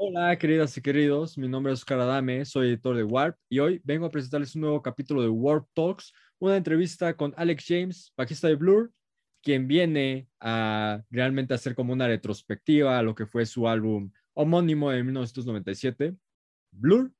[0.00, 1.36] Hola, queridas y queridos.
[1.36, 4.60] Mi nombre es Oscar Adame, soy editor de Warp y hoy vengo a presentarles un
[4.60, 8.92] nuevo capítulo de Warp Talks, una entrevista con Alex James, bajista de Blur,
[9.42, 14.92] quien viene a realmente hacer como una retrospectiva a lo que fue su álbum homónimo
[14.92, 16.14] de 1997,
[16.70, 17.10] Blur,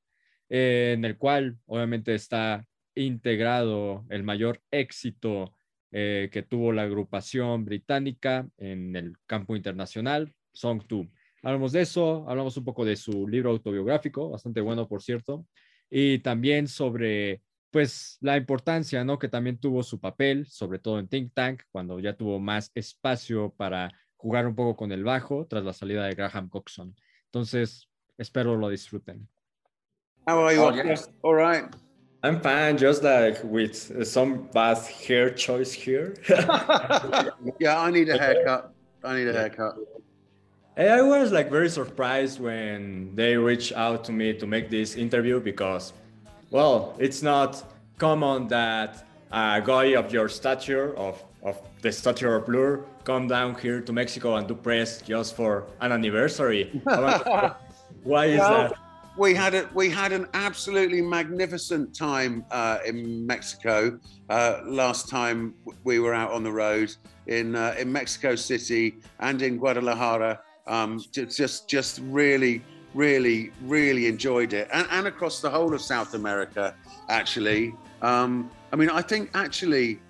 [0.48, 2.64] eh, en el cual obviamente está
[2.94, 5.52] integrado el mayor éxito
[5.90, 11.08] eh, que tuvo la agrupación británica en el campo internacional, Song 2.
[11.42, 15.46] Hablamos de eso, hablamos un poco de su libro autobiográfico, bastante bueno, por cierto,
[15.88, 19.18] y también sobre, pues, la importancia, ¿no?
[19.18, 23.54] Que también tuvo su papel, sobre todo en Think Tank, cuando ya tuvo más espacio
[23.56, 26.94] para jugar un poco con el bajo tras la salida de Graham Coxon.
[27.26, 29.28] Entonces, espero lo disfruten.
[30.26, 30.62] How are you?
[30.62, 31.08] Oh, yes.
[31.22, 31.64] All right.
[32.22, 36.14] I'm fine, just like with some bad hair choice here.
[37.60, 38.74] Yeah, I need a haircut.
[39.04, 39.76] I need a haircut.
[40.78, 45.40] I was like very surprised when they reached out to me to make this interview
[45.40, 45.92] because,
[46.50, 47.64] well, it's not
[47.98, 53.56] common that a guy of your stature, of, of the stature of Blur, come down
[53.56, 56.70] here to Mexico and do press just for an anniversary.
[58.04, 58.74] Why is Well, that?
[59.16, 63.98] We had a, we had an absolutely magnificent time uh, in Mexico
[64.30, 66.94] uh, last time we were out on the road
[67.26, 70.40] in uh, in Mexico City and in Guadalajara.
[70.68, 72.62] Um, just just really
[72.94, 76.74] really really enjoyed it and, and across the whole of South America
[77.08, 77.74] actually.
[78.02, 80.00] Um, I mean I think actually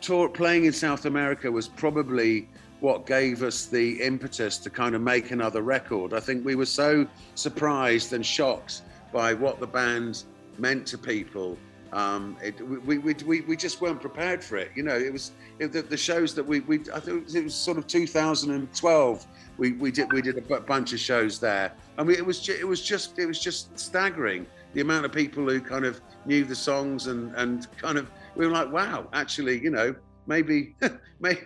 [0.00, 2.48] tour playing in South America was probably
[2.80, 6.14] what gave us the impetus to kind of make another record.
[6.14, 10.24] I think we were so surprised and shocked by what the band
[10.58, 11.58] meant to people.
[11.92, 14.70] Um, it, we, we, we, we just weren't prepared for it.
[14.74, 17.34] You know, it was it, the, the shows that we, we I think it was,
[17.34, 19.26] it was sort of 2012.
[19.60, 22.56] We, we did we did a bunch of shows there, and we, it was ju-
[22.58, 26.44] it was just it was just staggering the amount of people who kind of knew
[26.44, 29.94] the songs and and kind of we were like, wow, actually, you know,
[30.26, 30.74] maybe
[31.20, 31.42] maybe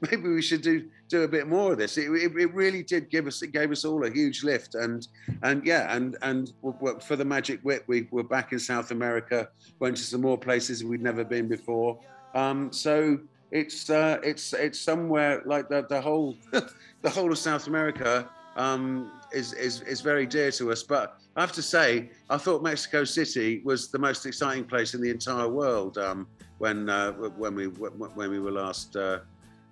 [0.00, 1.96] maybe we should do do a bit more of this.
[1.98, 5.06] It, it, it really did give us it gave us all a huge lift, and
[5.44, 6.52] and yeah, and and
[7.00, 10.82] for the Magic Whip, we were back in South America, went to some more places
[10.82, 12.00] we'd never been before.
[12.34, 13.20] Um, so
[13.50, 16.36] it's uh, it's it's somewhere like the the whole
[17.02, 20.82] the whole of South America um, is, is is very dear to us.
[20.82, 25.00] But I have to say, I thought Mexico City was the most exciting place in
[25.00, 26.26] the entire world um,
[26.58, 29.20] when uh, when we when we were last uh,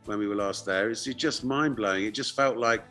[0.04, 0.91] when we were last there.
[0.91, 2.04] It's just mind blowing.
[2.04, 2.84] It just felt like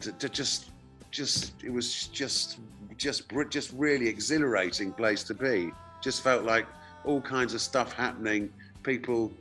[0.00, 0.70] to, to just
[1.10, 2.58] just it was just
[2.96, 5.72] just just really exhilarating place to be.
[6.00, 6.66] Just felt like
[7.04, 8.52] all kinds of stuff happening.
[8.82, 9.32] People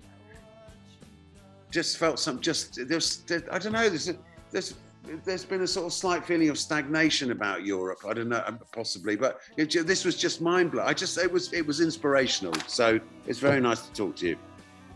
[1.72, 4.16] just felt some just there's there, I don't know there's a,
[4.52, 4.76] there's
[5.24, 8.00] there's been a sort of slight feeling of stagnation about Europe.
[8.08, 10.88] I don't know possibly, but it, this was just mind blowing.
[10.88, 12.54] I just it was it was inspirational.
[12.68, 14.38] So it's very nice to talk to you.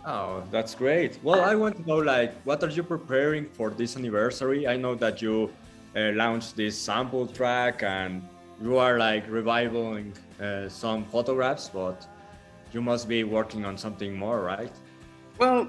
[0.05, 1.19] Oh, that's great.
[1.21, 4.67] Well, I want to know, like, what are you preparing for this anniversary?
[4.67, 5.51] I know that you
[5.95, 8.27] uh, launched this sample track and
[8.59, 12.07] you are like reviving uh, some photographs, but
[12.73, 14.71] you must be working on something more, right?
[15.41, 15.67] Well,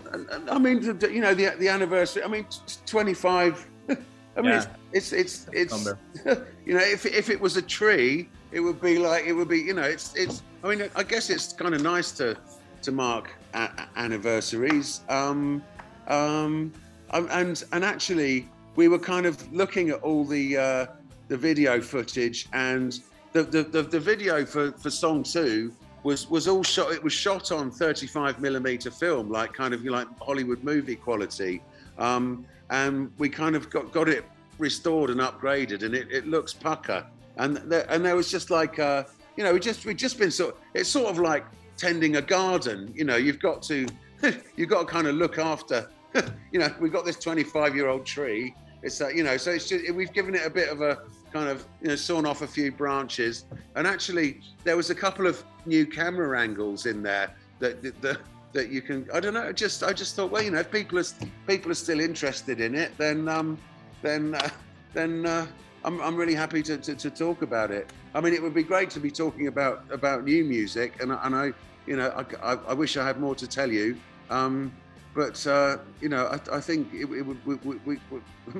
[0.51, 2.23] I mean, you know, the the anniversary.
[2.23, 2.45] I mean,
[2.85, 3.67] 25.
[3.89, 3.95] I
[4.43, 4.67] mean, Yeah.
[4.93, 5.87] it's it's it's, it's
[6.67, 9.61] you know, if if it was a tree, it would be like it would be.
[9.61, 10.43] You know, it's it's.
[10.63, 12.37] I mean, I guess it's kind of nice to
[12.83, 15.01] to mark a- a- anniversaries.
[15.09, 15.63] Um,
[16.07, 16.71] um,
[17.13, 20.87] um, and and actually, we were kind of looking at all the uh,
[21.29, 23.01] the video footage and
[23.33, 25.73] the the, the, the video for, for song two
[26.03, 26.93] was was all shot.
[26.93, 31.63] It was shot on 35 millimeter film, like kind of like Hollywood movie quality.
[31.99, 34.25] Um, and we kind of got got it
[34.59, 37.07] restored and upgraded, and it, it looks pucker.
[37.37, 39.05] And there, and there was just like uh,
[39.37, 40.59] you know, we just we just been sort.
[40.75, 41.45] It's sort of like
[41.77, 42.93] tending a garden.
[42.95, 43.87] You know, you've got to
[44.57, 45.89] you've got to kind of look after.
[46.53, 48.55] you know, we've got this 25 year old tree.
[48.83, 51.03] It's uh, you know, so it's just we've given it a bit of a
[51.33, 53.45] kind of you know sawn off a few branches,
[53.75, 58.19] and actually there was a couple of new camera angles in there that that, that,
[58.53, 59.09] that you can.
[59.13, 59.53] I don't know.
[59.53, 61.05] Just I just thought, well, you know, if people are
[61.47, 63.59] people are still interested in it, then um,
[64.03, 64.49] then uh,
[64.93, 65.47] then uh,
[65.85, 67.91] I'm I'm really happy to, to to talk about it.
[68.15, 71.25] I mean, it would be great to be talking about about new music, and I-
[71.27, 71.53] and I
[71.87, 72.11] you know
[72.43, 73.97] I, I, I wish I had more to tell you.
[74.31, 74.73] Um,
[75.15, 77.45] but uh, you know, I, I think it, would.
[77.45, 78.01] We-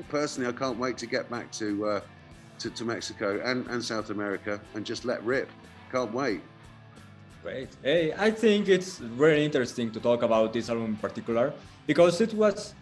[0.09, 2.01] personally, I can't wait to get back to uh,
[2.59, 5.49] to, to Mexico and, and South America and just let rip.
[5.91, 6.41] Can't wait.
[7.43, 7.69] Great.
[7.83, 11.53] Hey, I think it's very interesting to talk about this album in particular
[11.85, 12.73] because it was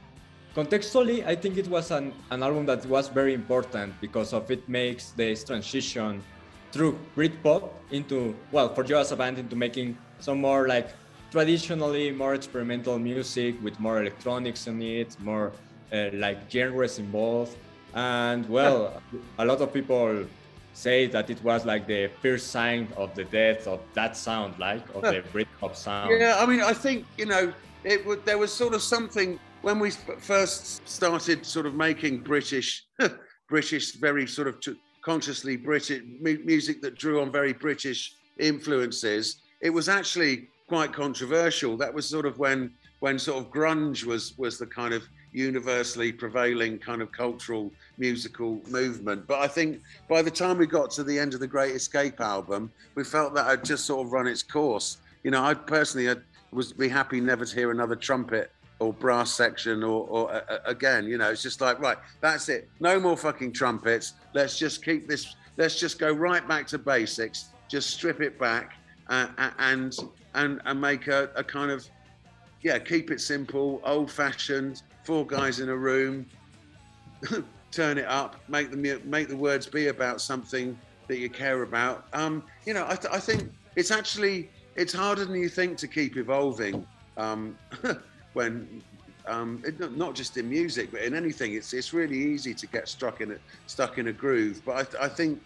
[0.55, 4.67] contextually, I think it was an, an album that was very important because of it
[4.69, 6.21] makes this transition
[6.71, 10.89] through Britpop into, well, for you as a band, into making some more like
[11.31, 15.53] traditionally more experimental music with more electronics in it, more
[15.93, 17.57] uh, like genres involved.
[17.93, 19.01] And well,
[19.39, 20.25] a lot of people
[20.73, 24.83] say that it was like the first sign of the death of that sound, like
[24.95, 26.11] of the Britpop sound.
[26.19, 27.53] Yeah, I mean, I think you know,
[27.83, 28.25] it would.
[28.25, 32.85] There was sort of something when we first started sort of making British,
[33.49, 34.57] British, very sort of
[35.03, 39.41] consciously British music that drew on very British influences.
[39.61, 41.77] It was actually quite controversial.
[41.77, 42.71] That was sort of when
[43.01, 48.61] when sort of grunge was was the kind of universally prevailing kind of cultural musical
[48.67, 49.25] movement.
[49.27, 52.19] But I think by the time we got to the end of the Great Escape
[52.19, 54.97] album, we felt that had just sort of run its course.
[55.23, 56.13] You know, I personally
[56.51, 61.05] was be happy never to hear another trumpet or brass section or, or uh, again,
[61.05, 62.67] you know, it's just like, right, that's it.
[62.79, 64.13] No more fucking trumpets.
[64.33, 68.73] Let's just keep this, let's just go right back to basics, just strip it back
[69.07, 69.27] uh,
[69.59, 69.95] and,
[70.33, 71.87] and, and make a, a kind of,
[72.63, 76.25] yeah, keep it simple, old fashioned, four guys in a room,
[77.71, 80.77] turn it up, make the, make the words be about something
[81.07, 82.05] that you care about.
[82.13, 85.87] Um, you know, I, th- I think it's actually, it's harder than you think to
[85.87, 86.85] keep evolving.
[87.17, 87.57] Um,
[88.33, 88.81] when
[89.27, 92.87] um, it, not just in music, but in anything, it's it's really easy to get
[92.87, 93.35] stuck in a
[93.67, 94.61] stuck in a groove.
[94.65, 95.41] But I, I think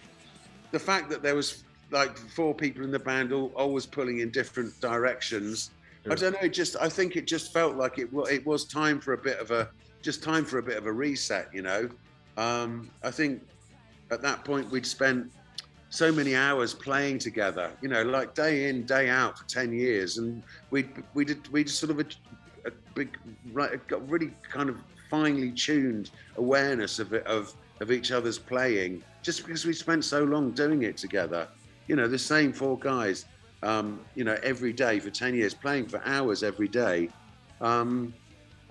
[0.71, 4.29] the fact that there was like four people in the band all, always pulling in
[4.29, 5.71] different directions.
[6.09, 6.39] I don't know.
[6.41, 9.39] It just I think it just felt like it it was time for a bit
[9.39, 9.69] of a
[10.01, 11.49] just time for a bit of a reset.
[11.53, 11.89] You know,
[12.37, 13.41] um, I think
[14.11, 15.31] at that point we'd spent
[15.89, 17.71] so many hours playing together.
[17.81, 21.63] You know, like day in day out for ten years, and we we did we
[21.63, 22.05] just sort of a
[22.95, 23.17] big,
[23.51, 24.77] right, got really kind of
[25.09, 30.23] finely tuned awareness of it, of of each other's playing, just because we spent so
[30.23, 31.47] long doing it together.
[31.87, 33.25] You know, the same four guys,
[33.65, 37.09] um, you know, every day for ten years, playing for hours every day.
[37.61, 38.13] Um,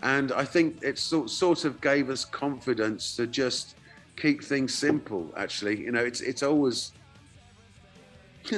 [0.02, 3.76] and I think it sort, sort of gave us confidence to just
[4.16, 5.32] keep things simple.
[5.36, 6.92] Actually, you know, it's it's always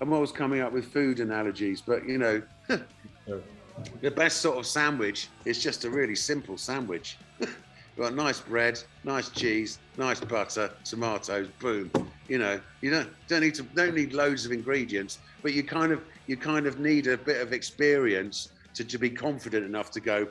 [0.00, 2.42] I'm always coming up with food analogies, but you know,
[4.00, 7.18] the best sort of sandwich is just a really simple sandwich.
[7.40, 7.56] You've
[7.98, 11.90] got nice bread, nice cheese, nice butter, tomatoes, boom.
[12.28, 15.92] You know, you don't don't need to don't need loads of ingredients, but you kind
[15.92, 20.00] of you kind of need a bit of experience to, to be confident enough to
[20.00, 20.28] go,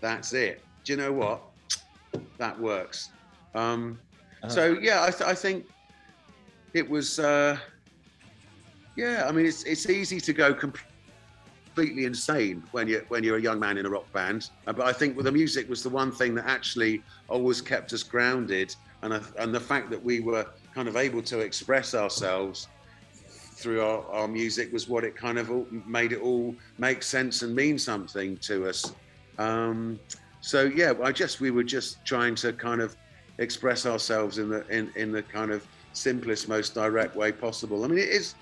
[0.00, 0.62] that's it.
[0.84, 1.42] Do you know what?
[2.38, 3.10] That works.
[3.54, 3.98] Um,
[4.42, 4.52] uh-huh.
[4.52, 5.66] So yeah, I, th- I think
[6.74, 7.18] it was.
[7.18, 7.58] Uh,
[8.96, 10.88] yeah, I mean, it's it's easy to go completely
[11.78, 14.50] completely insane when you when you're a young man in a rock band.
[14.66, 18.02] Uh, but I think the music was the one thing that actually always kept us
[18.02, 20.44] grounded, and I, and the fact that we were
[20.74, 22.66] kind of able to express ourselves
[23.58, 27.42] through our, our music was what it kind of all, made it all make sense
[27.42, 28.92] and mean something to us.
[29.38, 29.98] Um,
[30.40, 32.96] so yeah, I just we were just trying to kind of
[33.38, 37.84] express ourselves in the in, in the kind of simplest, most direct way possible.
[37.84, 38.34] I mean, it is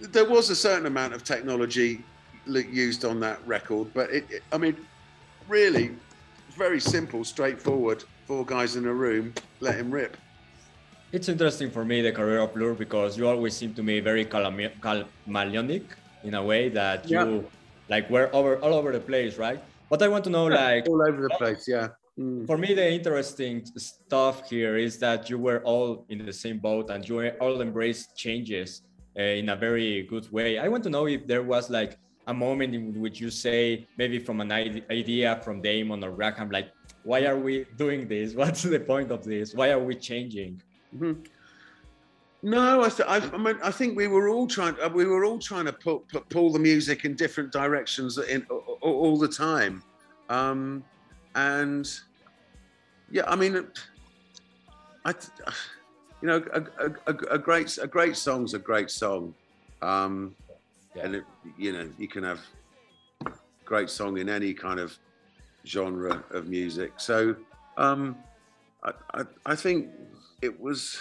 [0.00, 2.04] there was a certain amount of technology
[2.46, 3.92] used on that record.
[3.94, 4.76] But it, it, I mean,
[5.48, 5.90] really,
[6.56, 8.04] very simple, straightforward.
[8.26, 10.16] Four guys in a room, let him rip.
[11.14, 14.24] It's interesting for me the career of Blur because you always seem to me very
[14.24, 15.84] chameleonic
[16.24, 17.46] in a way that you
[17.88, 19.62] like were over all over the place, right?
[19.88, 21.90] But I want to know, like all over the place, yeah.
[22.18, 22.44] Mm.
[22.48, 26.90] For me, the interesting stuff here is that you were all in the same boat
[26.90, 28.82] and you all embraced changes
[29.16, 30.58] uh, in a very good way.
[30.58, 34.18] I want to know if there was like a moment in which you say maybe
[34.18, 36.72] from an idea from Damon or Graham, like,
[37.04, 38.34] why are we doing this?
[38.40, 39.54] What's the point of this?
[39.54, 40.60] Why are we changing?
[40.96, 41.22] Mm-hmm.
[42.42, 44.76] No, I, th- I, I, mean, I think we were all trying.
[44.82, 48.78] Uh, we were all trying to pull, pull the music in different directions in all,
[48.82, 49.82] all the time,
[50.28, 50.84] um,
[51.36, 51.90] and
[53.10, 53.66] yeah, I mean,
[55.06, 55.14] I,
[56.20, 59.34] you know, a, a, a, great a great song's a great song.
[59.80, 60.36] Um,
[60.94, 61.04] yeah.
[61.04, 61.24] and it,
[61.56, 62.40] you know you can have
[63.64, 64.98] great song in any kind of
[65.66, 66.92] genre of music.
[66.98, 67.34] So
[67.78, 68.16] um,
[68.82, 69.88] I, I, I think
[70.44, 70.98] it was.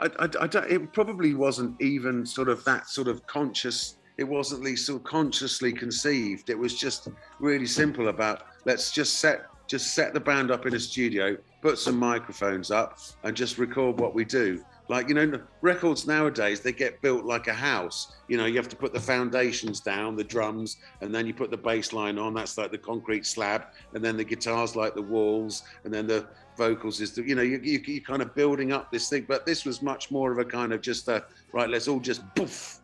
[0.00, 3.96] I, I, I, it probably wasn't even sort of that sort of conscious.
[4.16, 6.50] It wasn't least of consciously conceived.
[6.50, 10.74] It was just really simple about let's just set just set the band up in
[10.74, 14.64] a studio, put some microphones up, and just record what we do.
[14.88, 18.16] Like you know, records nowadays they get built like a house.
[18.26, 21.50] You know, you have to put the foundations down, the drums, and then you put
[21.50, 22.32] the bass line on.
[22.34, 26.26] That's like the concrete slab, and then the guitars like the walls, and then the
[26.56, 29.26] vocals is the you know you you you kind of building up this thing.
[29.28, 31.68] But this was much more of a kind of just a right.
[31.68, 32.80] Let's all just poof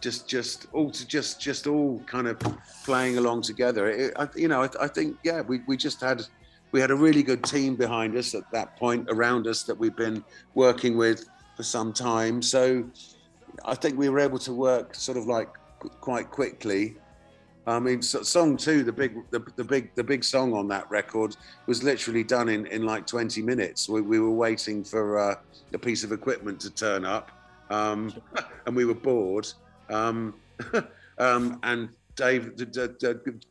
[0.00, 2.38] just just all to just just all kind of
[2.84, 6.22] playing along together it, I, you know I, I, think yeah we, we just had
[6.72, 9.96] we had a really good team behind us at that point around us that we've
[9.96, 12.42] been working with for some time.
[12.42, 12.84] So
[13.64, 15.48] i think we were able to work sort of like
[16.00, 16.96] quite quickly.
[17.66, 20.88] I mean so, song two the big the, the big the big song on that
[20.90, 23.88] record was literally done in in like 20 minutes.
[23.88, 25.34] We, we were waiting for uh,
[25.74, 27.30] a piece of equipment to turn up
[27.70, 28.12] um,
[28.66, 29.48] and we were bored.
[29.90, 30.34] Um,
[31.18, 32.52] um, and Dave,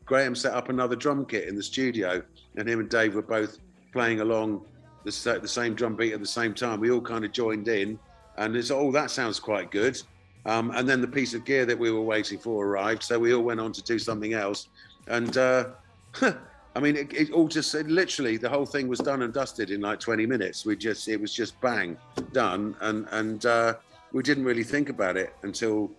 [0.06, 2.22] Graham set up another drum kit in the studio,
[2.58, 3.60] and him and Dave were both
[3.94, 4.66] playing along
[5.06, 6.82] the, the same drum beat at the same time.
[6.82, 7.98] We all kind of joined in,
[8.38, 10.00] and it's oh, that sounds quite good.
[10.46, 13.34] Um, and then the piece of gear that we were waiting for arrived, so we
[13.34, 14.68] all went on to do something else.
[15.08, 15.70] And uh,
[16.22, 19.80] I mean, it, it, all just literally the whole thing was done and dusted in
[19.80, 20.66] like 20 minutes.
[20.66, 21.98] We just it was just bang
[22.34, 23.76] done, and and uh,
[24.12, 25.90] we didn't really think about it until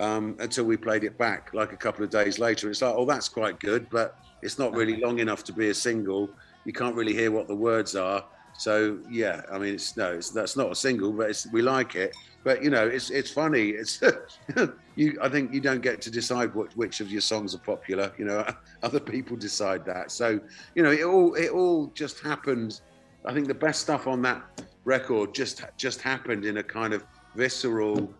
[0.00, 2.70] um, until we played it back like a couple of days later.
[2.70, 5.74] It's like, oh, that's quite good, but it's not really long enough to be a
[5.74, 6.30] single.
[6.64, 8.24] You can't really hear what the words are.
[8.58, 12.14] So yeah, I mean, it's no, it's, that's not a single, but we like it.
[12.44, 13.70] But you know, it's it's funny.
[13.70, 14.02] It's
[14.96, 15.18] you.
[15.22, 18.12] I think you don't get to decide what, which of your songs are popular.
[18.18, 18.52] You know,
[18.82, 20.10] other people decide that.
[20.10, 20.40] So
[20.74, 22.80] you know, it all it all just happened.
[23.24, 24.42] I think the best stuff on that
[24.84, 27.04] record just just happened in a kind of
[27.36, 28.12] visceral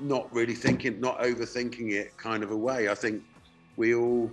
[0.00, 2.88] not really thinking, not overthinking it kind of a way.
[2.88, 3.22] I think
[3.76, 4.30] we all,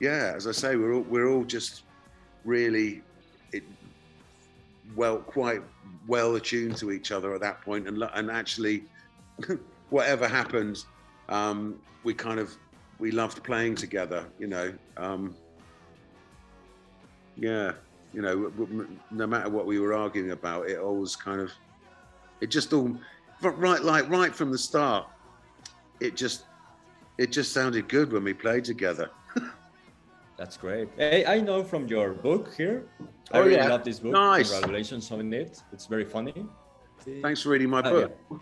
[0.00, 1.82] yeah, as I say, we're all, we're all just
[2.44, 3.02] really
[3.52, 3.62] it,
[4.94, 5.62] well, quite
[6.06, 8.84] well attuned to each other at that point, and and actually,
[9.90, 10.84] whatever happened,
[11.28, 12.56] um, we kind of
[12.98, 14.24] we loved playing together.
[14.38, 15.34] You know, um,
[17.36, 17.72] yeah,
[18.12, 18.50] you know,
[19.10, 21.50] no matter what we were arguing about, it always kind of
[22.40, 22.96] it just all
[23.42, 25.06] right, like right from the start,
[26.00, 26.44] it just
[27.18, 29.10] it just sounded good when we played together.
[30.36, 30.88] That's great.
[30.96, 32.84] Hey, I know from your book here.
[33.00, 33.68] Oh, I oh, really yeah.
[33.68, 34.12] love this book.
[34.12, 34.50] Nice.
[34.50, 35.62] Congratulations on it.
[35.72, 36.46] It's very funny.
[37.22, 38.18] Thanks for reading my oh, book.
[38.30, 38.38] Yeah.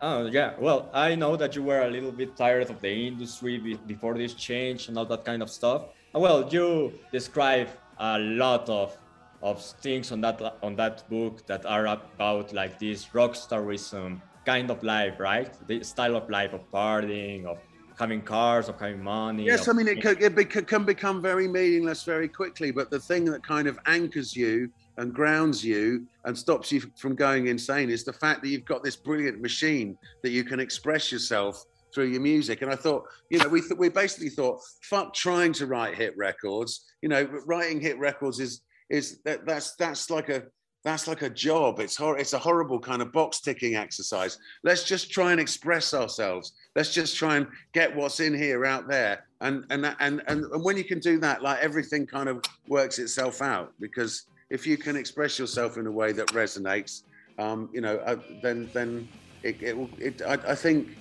[0.00, 0.54] Oh yeah.
[0.58, 4.34] Well, I know that you were a little bit tired of the industry before this
[4.34, 5.86] change and all that kind of stuff.
[6.14, 7.68] Well, you describe
[7.98, 8.96] a lot of
[9.42, 14.82] of things on that on that book that are about like this rockstarism kind of
[14.82, 15.52] life, right?
[15.68, 17.58] The style of life of partying, of
[17.98, 19.44] having cars, of having money.
[19.44, 23.00] Yes, of, I mean it, can, it can become very meaningless very quickly, but the
[23.00, 27.90] thing that kind of anchors you and grounds you and stops you from going insane
[27.90, 31.64] is the fact that you've got this brilliant machine that you can express yourself
[31.94, 32.62] through your music.
[32.62, 36.16] And I thought, you know, we th- we basically thought, fuck trying to write hit
[36.16, 36.84] records.
[37.02, 40.44] You know, writing hit records is is that that's that's like a
[40.84, 41.80] that's like a job.
[41.80, 44.38] It's hor- it's a horrible kind of box ticking exercise.
[44.62, 46.52] Let's just try and express ourselves.
[46.76, 49.26] Let's just try and get what's in here out there.
[49.40, 52.98] And and and and, and when you can do that, like everything kind of works
[52.98, 53.72] itself out.
[53.80, 57.02] Because if you can express yourself in a way that resonates,
[57.38, 59.08] um, you know, uh, then then
[59.42, 60.96] it, it, it I, I think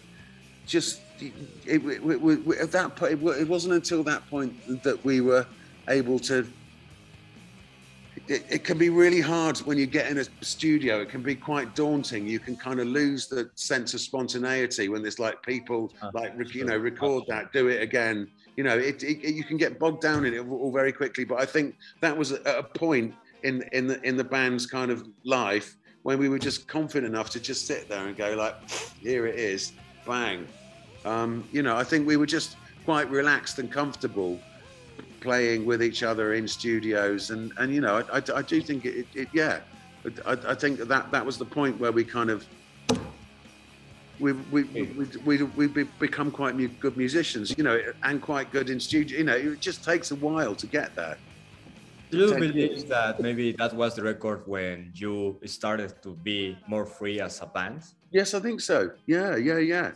[0.66, 1.34] just it,
[1.66, 5.46] it, at that point it wasn't until that point that we were
[5.88, 6.46] able to
[8.28, 11.02] it, it, can be really hard when you get in a studio.
[11.02, 12.28] It can be quite daunting.
[12.28, 16.34] You can kind of lose the sense of spontaneity when there's like people uh, like
[16.54, 18.30] you know record that, do it again.
[18.56, 21.24] You know, it, it, you can get bogged down in it all very quickly.
[21.24, 24.92] But I think that was a, a point in in the in the band's kind
[24.92, 28.56] of life when we were just confident enough to just sit there and go like,
[29.02, 29.74] here it is,
[30.06, 30.48] bang.
[31.04, 32.56] Um, you know, I think we were just
[32.86, 34.40] quite relaxed and comfortable
[35.28, 38.80] playing with each other in studios, and and you know, I, I, I do think
[38.86, 39.56] it, it yeah,
[40.32, 42.40] I, I, think that that was the point where we kind of
[44.24, 44.62] we we
[45.28, 49.18] we we we become quite good musicians, you know, and quite good in studio.
[49.18, 51.18] You know, it just takes a while to get there.
[52.10, 56.86] Do you believe that maybe that was the record when you started to be more
[56.86, 57.82] free as a band?
[58.12, 58.78] Yes, I think so.
[59.08, 59.92] Yeah, yeah, yeah.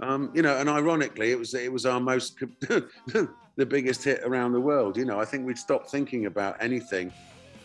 [0.00, 2.42] Um, you know, and ironically, it was it was our most
[3.56, 4.96] the biggest hit around the world.
[4.96, 7.12] You know, I think we'd stop thinking about anything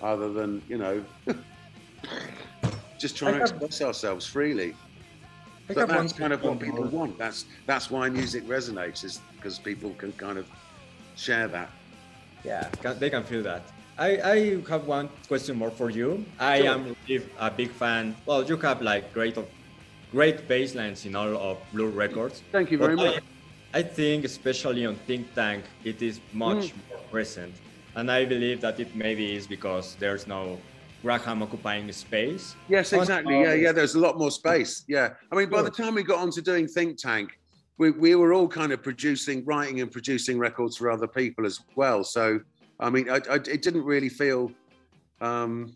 [0.01, 1.03] other than, you know,
[2.98, 4.75] just trying to express ourselves freely.
[5.67, 7.17] But that's kind of what people want.
[7.17, 10.48] That's that's why music resonates, is because people can kind of
[11.17, 11.70] share that.
[12.46, 13.63] Yeah, they can feel that.
[13.98, 16.24] I, I have one question more for you.
[16.39, 16.70] I Sure.
[16.70, 16.96] am
[17.39, 18.15] a big fan.
[18.25, 19.38] Well, you have like great,
[20.12, 22.44] great basslines in all of Blur Records.
[22.51, 23.24] Thank you very But I- much.
[23.74, 27.54] I think, especially on Think Tank, it is much more present.
[27.96, 30.58] And I believe that it maybe is because there's no
[31.02, 32.56] Graham occupying space.
[32.70, 33.40] Yes, On- exactly.
[33.42, 33.72] Yeah, yeah.
[33.72, 34.84] There's a lot more space.
[34.88, 35.14] Yeah.
[35.32, 37.40] I mean, by the time we got onto doing Think Tank,
[37.78, 41.60] we, we were all kind of producing, writing and producing records for other people as
[41.76, 42.04] well.
[42.04, 42.40] So,
[42.80, 44.52] I mean, I, I, it didn't really feel
[45.22, 45.76] um,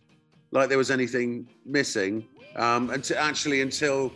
[0.52, 4.12] like there was anything missing um, until actually until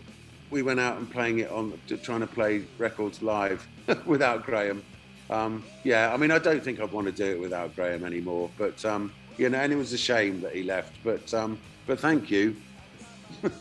[0.50, 3.68] we went out and playing it on, trying to play records live
[4.06, 4.84] without Graham.
[5.30, 8.50] Um, yeah, I mean, I don't think I'd want to do it without Graham anymore.
[8.58, 10.94] But um, you know, and it was a shame that he left.
[11.04, 12.56] But um, but thank you.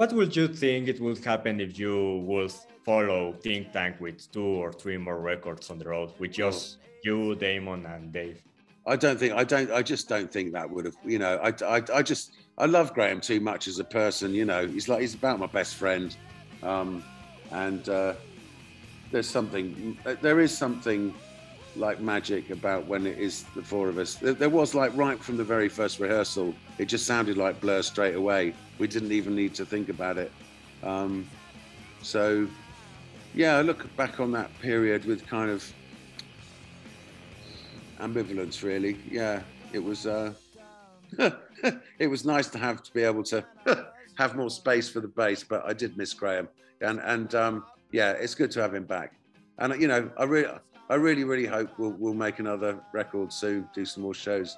[0.00, 2.54] What would you think it would happen if you would
[2.86, 7.34] follow Think Tank with two or three more records on the road with just you,
[7.34, 8.42] Damon, and Dave?
[8.86, 11.52] I don't think I don't I just don't think that would have you know I,
[11.64, 15.00] I, I just I love Graham too much as a person you know he's like
[15.00, 16.16] he's about my best friend.
[16.62, 17.02] Um,
[17.52, 18.14] and uh,
[19.10, 21.14] there's something there is something
[21.76, 24.16] like magic about when it is the four of us.
[24.16, 27.82] There, there was like right from the very first rehearsal it just sounded like Blur
[27.82, 28.54] straight away.
[28.78, 30.32] We didn't even need to think about it.
[30.82, 31.28] Um,
[32.02, 32.48] so
[33.34, 35.70] yeah I look back on that period with kind of
[38.00, 38.98] ambivalence really.
[39.10, 39.42] Yeah
[39.72, 40.32] it was uh
[41.98, 43.44] it was nice to have to be able to
[44.14, 46.48] have more space for the bass but i did miss graham.
[46.80, 49.14] And and um yeah it's good to have him back.
[49.58, 50.50] And you know i really
[50.88, 54.56] i really really hope we'll, we'll make another record soon do some more shows.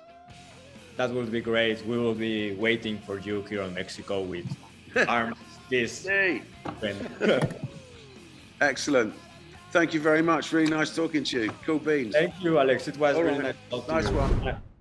[0.96, 1.84] That would be great.
[1.86, 4.46] We will be waiting for you here in Mexico with
[5.08, 5.36] arms
[5.70, 6.06] this.
[8.60, 9.14] Excellent
[9.72, 12.88] thank you very much really nice talking to you cool beans Thank you, Alex.
[12.88, 13.56] It was All really right.
[13.70, 14.18] nice talking Nice to you.
[14.18, 14.71] one.